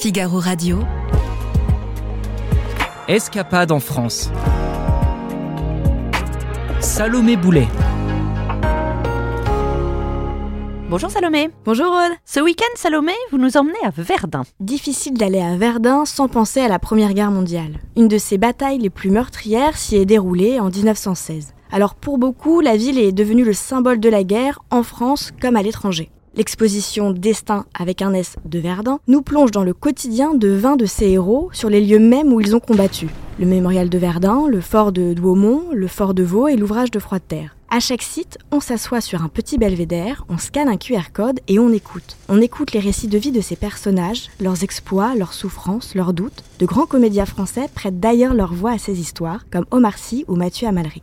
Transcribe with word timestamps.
Figaro 0.00 0.38
Radio. 0.38 0.78
Escapade 3.08 3.72
en 3.72 3.80
France. 3.80 4.30
Salomé 6.78 7.36
Boulet. 7.36 7.66
Bonjour 10.88 11.10
Salomé. 11.10 11.50
Bonjour 11.64 11.88
Aude. 11.88 12.16
Ce 12.24 12.38
week-end, 12.38 12.62
Salomé, 12.76 13.10
vous 13.32 13.38
nous 13.38 13.56
emmenez 13.56 13.74
à 13.82 13.90
Verdun. 13.90 14.44
Difficile 14.60 15.14
d'aller 15.14 15.40
à 15.40 15.56
Verdun 15.56 16.04
sans 16.04 16.28
penser 16.28 16.60
à 16.60 16.68
la 16.68 16.78
Première 16.78 17.12
Guerre 17.12 17.32
mondiale. 17.32 17.80
Une 17.96 18.06
de 18.06 18.18
ces 18.18 18.38
batailles 18.38 18.78
les 18.78 18.90
plus 18.90 19.10
meurtrières 19.10 19.76
s'y 19.76 19.96
est 19.96 20.06
déroulée 20.06 20.60
en 20.60 20.70
1916. 20.70 21.54
Alors 21.72 21.96
pour 21.96 22.18
beaucoup, 22.18 22.60
la 22.60 22.76
ville 22.76 23.00
est 23.00 23.10
devenue 23.10 23.44
le 23.44 23.52
symbole 23.52 23.98
de 23.98 24.08
la 24.08 24.22
guerre 24.22 24.60
en 24.70 24.84
France 24.84 25.32
comme 25.40 25.56
à 25.56 25.62
l'étranger. 25.62 26.12
L'exposition 26.38 27.10
Destin 27.10 27.66
avec 27.76 28.00
un 28.00 28.14
S 28.14 28.36
de 28.44 28.60
Verdun 28.60 29.00
nous 29.08 29.22
plonge 29.22 29.50
dans 29.50 29.64
le 29.64 29.74
quotidien 29.74 30.34
de 30.34 30.50
20 30.50 30.76
de 30.76 30.86
ces 30.86 31.08
héros 31.08 31.50
sur 31.52 31.68
les 31.68 31.80
lieux 31.80 31.98
mêmes 31.98 32.32
où 32.32 32.40
ils 32.40 32.54
ont 32.54 32.60
combattu. 32.60 33.08
Le 33.40 33.46
mémorial 33.46 33.88
de 33.88 33.98
Verdun, 33.98 34.46
le 34.48 34.60
fort 34.60 34.92
de 34.92 35.14
Douaumont, 35.14 35.64
le 35.72 35.88
fort 35.88 36.14
de 36.14 36.22
Vaux 36.22 36.46
et 36.46 36.54
l'ouvrage 36.54 36.92
de 36.92 37.00
Froide-Terre. 37.00 37.56
À 37.70 37.80
chaque 37.80 38.02
site, 38.02 38.38
on 38.52 38.60
s'assoit 38.60 39.00
sur 39.00 39.24
un 39.24 39.28
petit 39.28 39.58
belvédère, 39.58 40.26
on 40.28 40.38
scanne 40.38 40.68
un 40.68 40.76
QR 40.76 41.10
code 41.12 41.40
et 41.48 41.58
on 41.58 41.72
écoute. 41.72 42.16
On 42.28 42.40
écoute 42.40 42.72
les 42.72 42.78
récits 42.78 43.08
de 43.08 43.18
vie 43.18 43.32
de 43.32 43.40
ces 43.40 43.56
personnages, 43.56 44.30
leurs 44.38 44.62
exploits, 44.62 45.16
leurs 45.16 45.32
souffrances, 45.32 45.96
leurs 45.96 46.12
doutes. 46.12 46.44
De 46.60 46.66
grands 46.66 46.86
comédiens 46.86 47.26
français 47.26 47.68
prêtent 47.74 47.98
d'ailleurs 47.98 48.34
leur 48.34 48.54
voix 48.54 48.70
à 48.70 48.78
ces 48.78 49.00
histoires, 49.00 49.44
comme 49.50 49.66
Omar 49.72 49.98
Sy 49.98 50.24
ou 50.28 50.36
Mathieu 50.36 50.68
Amalric. 50.68 51.02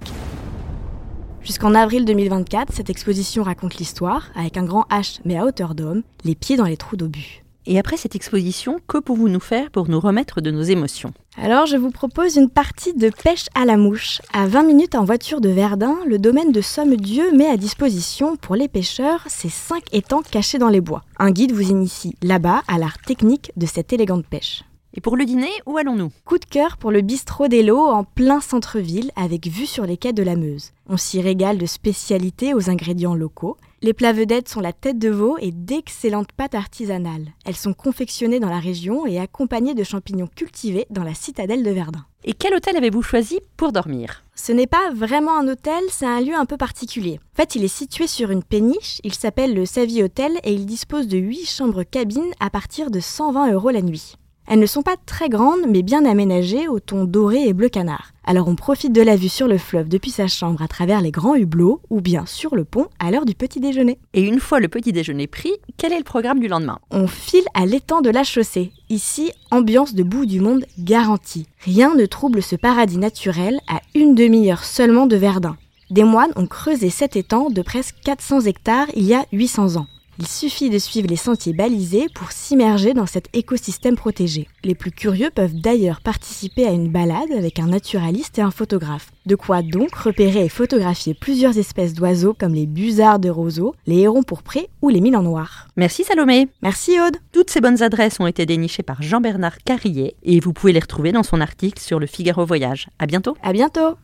Jusqu'en 1.46 1.76
avril 1.76 2.06
2024, 2.06 2.74
cette 2.74 2.90
exposition 2.90 3.44
raconte 3.44 3.76
l'histoire, 3.76 4.32
avec 4.36 4.58
un 4.58 4.64
grand 4.64 4.88
H 4.90 5.20
mais 5.26 5.38
à 5.38 5.46
hauteur 5.46 5.76
d'homme, 5.76 6.02
les 6.24 6.34
pieds 6.34 6.58
dans 6.58 6.66
les 6.66 6.76
trous 6.76 6.98
d'obus. 6.98 7.44
Et 7.68 7.78
après 7.78 7.98
cette 7.98 8.16
exposition, 8.16 8.80
que 8.88 8.98
pouvez-vous 8.98 9.30
nous 9.30 9.40
faire 9.40 9.70
pour 9.70 9.88
nous 9.88 10.00
remettre 10.00 10.42
de 10.42 10.50
nos 10.50 10.64
émotions? 10.64 11.14
Alors 11.38 11.68
je 11.68 11.78
vous 11.78 11.92
propose 11.92 12.36
une 12.36 12.50
partie 12.50 12.96
de 12.96 13.12
pêche 13.12 13.46
à 13.54 13.66
la 13.66 13.78
mouche. 13.78 14.22
À 14.34 14.48
20 14.48 14.64
minutes 14.64 14.96
en 14.96 15.04
voiture 15.04 15.40
de 15.40 15.50
Verdun, 15.50 15.98
le 16.08 16.18
domaine 16.18 16.52
de 16.52 16.62
Somme-Dieu 16.62 17.32
met 17.36 17.48
à 17.48 17.58
disposition 17.58 18.38
pour 18.38 18.56
les 18.56 18.68
pêcheurs 18.68 19.22
ces 19.28 19.50
5 19.50 19.84
étangs 19.94 20.24
cachés 20.24 20.58
dans 20.58 20.70
les 20.70 20.82
bois. 20.82 21.04
Un 21.20 21.30
guide 21.30 21.52
vous 21.52 21.70
initie 21.70 22.16
là-bas 22.24 22.64
à 22.68 22.80
l'art 22.80 22.98
technique 22.98 23.52
de 23.56 23.68
cette 23.68 23.94
élégante 23.94 24.26
pêche. 24.26 24.64
Et 24.98 25.02
pour 25.02 25.18
le 25.18 25.26
dîner, 25.26 25.52
où 25.66 25.78
allons-nous? 25.78 26.10
Coup 26.24 26.38
de 26.38 26.46
cœur 26.46 26.78
pour 26.78 26.90
le 26.90 27.02
bistrot 27.02 27.50
d'Elo 27.50 27.78
en 27.80 28.06
plein 28.06 28.40
centre-ville 28.40 29.12
avec 29.18 29.46
vue 29.46 29.66
sur 29.66 29.86
les 29.86 29.98
quais 29.98 30.14
de 30.14 30.24
la 30.24 30.38
Meuse. 30.38 30.72
On 30.88 30.96
s'y 30.96 31.20
régale 31.20 31.58
de 31.58 31.66
spécialités 31.66 32.54
aux 32.54 32.70
ingrédients 32.70 33.14
locaux. 33.14 33.58
Les 33.82 33.92
plats 33.92 34.14
vedettes 34.14 34.48
sont 34.48 34.62
la 34.62 34.72
tête 34.72 34.98
de 34.98 35.10
veau 35.10 35.38
et 35.42 35.52
d'excellentes 35.52 36.32
pâtes 36.32 36.56
artisanales. 36.56 37.34
Elles 37.44 37.58
sont 37.58 37.74
confectionnées 37.74 38.40
dans 38.40 38.50
la 38.50 38.60
région 38.60 39.06
et 39.06 39.20
accompagnées 39.20 39.74
de 39.74 39.84
champignons 39.84 40.30
cultivés 40.34 40.88
dans 40.90 41.04
la 41.04 41.14
citadelle 41.14 41.64
de 41.64 41.72
Verdun. 41.72 42.06
Et 42.24 42.32
quel 42.32 42.56
hôtel 42.56 42.78
avez-vous 42.78 43.02
choisi 43.02 43.42
pour 43.58 43.74
dormir? 43.74 44.24
Ce 44.34 44.54
n'est 44.54 44.66
pas 44.66 44.92
vraiment 44.94 45.38
un 45.38 45.50
hôtel, 45.50 45.84
c'est 45.90 46.06
un 46.06 46.22
lieu 46.22 46.36
un 46.36 46.46
peu 46.46 46.56
particulier. 46.56 47.20
En 47.34 47.36
fait, 47.36 47.56
il 47.56 47.66
est 47.66 47.68
situé 47.68 48.08
sur 48.08 48.32
une 48.32 48.44
péniche, 48.44 49.02
il 49.04 49.14
s'appelle 49.14 49.54
le 49.56 49.66
Savy 49.66 50.02
Hotel 50.04 50.40
et 50.46 50.54
il 50.54 50.66
dispose 50.66 51.10
de 51.10 51.18
8 51.18 51.46
chambres 51.46 51.84
cabines 51.84 52.32
à 52.40 52.50
partir 52.50 52.92
de 52.92 53.02
120 53.02 53.52
euros 53.52 53.72
la 53.72 53.82
nuit. 53.82 54.16
Elles 54.48 54.60
ne 54.60 54.66
sont 54.66 54.84
pas 54.84 54.96
très 55.06 55.28
grandes, 55.28 55.68
mais 55.68 55.82
bien 55.82 56.06
aménagées 56.06 56.68
au 56.68 56.80
ton 56.80 57.06
doré 57.06 57.48
et 57.48 57.54
bleu 57.54 57.70
canard. 57.70 58.12
Alors 58.24 58.48
on 58.48 58.56
profite 58.56 58.94
de 58.94 59.02
la 59.02 59.16
vue 59.16 59.30
sur 59.30 59.48
le 59.48 59.58
fleuve 59.58 59.90
depuis 59.90 60.12
sa 60.12 60.28
chambre 60.28 60.62
à 60.62 60.68
travers 60.68 61.02
les 61.02 61.12
grands 61.12 61.36
hublots 61.36 61.82
ou 61.90 62.02
bien 62.02 62.26
sur 62.26 62.56
le 62.56 62.64
pont 62.64 62.88
à 63.00 63.12
l'heure 63.12 63.26
du 63.26 63.36
petit 63.36 63.60
déjeuner. 63.60 64.00
Et 64.14 64.22
une 64.22 64.40
fois 64.40 64.60
le 64.60 64.68
petit 64.68 64.92
déjeuner 64.92 65.28
pris, 65.28 65.54
quel 65.78 65.94
est 65.94 65.98
le 65.98 66.04
programme 66.04 66.40
du 66.40 66.48
lendemain? 66.48 66.80
On 66.92 67.08
file 67.08 67.46
à 67.54 67.66
l'étang 67.66 68.02
de 68.02 68.10
la 68.10 68.24
chaussée. 68.24 68.72
Ici, 68.90 69.32
ambiance 69.52 69.94
de 69.96 70.04
bout 70.04 70.26
du 70.26 70.40
monde 70.40 70.66
garantie. 70.80 71.48
Rien 71.60 71.96
ne 71.96 72.06
trouble 72.06 72.42
ce 72.42 72.56
paradis 72.56 72.98
naturel 72.98 73.60
à 73.68 73.82
une 73.94 74.16
demi-heure 74.16 74.64
seulement 74.64 75.08
de 75.08 75.16
Verdun. 75.16 75.58
Des 75.92 76.04
moines 76.04 76.34
ont 76.36 76.48
creusé 76.48 76.90
cet 76.90 77.16
étang 77.16 77.50
de 77.50 77.62
presque 77.62 77.96
400 78.04 78.42
hectares 78.42 78.88
il 78.96 79.04
y 79.04 79.14
a 79.14 79.26
800 79.32 79.76
ans. 79.76 79.88
Il 80.18 80.28
suffit 80.28 80.70
de 80.70 80.80
suivre 80.80 81.10
les 81.10 81.18
sentiers 81.18 81.52
balisés 81.52 82.08
pour 82.16 82.32
s'immerger 82.32 82.94
dans 82.94 83.06
cet 83.06 83.28
écosystème 83.34 83.96
protégé. 83.96 84.48
Les 84.64 84.74
plus 84.74 84.92
curieux 84.92 85.30
peuvent 85.30 85.54
d'ailleurs 85.54 86.00
participer 86.00 86.66
à 86.66 86.72
une 86.72 86.90
balade 86.90 87.32
avec 87.38 87.60
un 87.60 87.68
naturaliste 87.68 88.40
et 88.40 88.42
un 88.42 88.52
photographe. 88.52 89.12
De 89.26 89.36
quoi 89.36 89.62
donc 89.62 89.94
repérer 89.94 90.46
et 90.46 90.50
photographier 90.50 91.14
plusieurs 91.14 91.58
espèces 91.58 91.94
d'oiseaux 91.94 92.34
comme 92.34 92.54
les 92.54 92.66
busards 92.66 93.20
de 93.20 93.30
roseaux, 93.30 93.76
les 93.88 94.00
hérons 94.00 94.24
pourprés 94.24 94.70
ou 94.82 94.90
les 94.90 95.02
mille 95.02 95.18
en 95.18 95.24
noir. 95.24 95.68
Merci 95.76 96.06
Salomé. 96.06 96.48
Merci 96.62 97.00
Aude. 97.02 97.18
Toutes 97.34 97.50
ces 97.50 97.60
bonnes 97.60 97.84
adresses 97.84 98.20
ont 98.20 98.28
été 98.28 98.46
dénichées 98.46 98.84
par 98.84 99.02
Jean-Bernard 99.02 99.58
Carrier 99.66 100.16
et 100.24 100.40
vous 100.40 100.54
pouvez 100.54 100.72
les 100.72 100.80
retrouver 100.80 101.12
dans 101.12 101.24
son 101.24 101.42
article 101.42 101.82
sur 101.82 102.00
le 102.00 102.08
Figaro 102.08 102.46
Voyage. 102.46 102.88
À 103.00 103.06
bientôt. 103.06 103.36
À 103.44 103.52
bientôt. 103.52 103.98